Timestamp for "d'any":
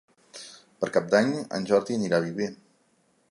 1.11-1.29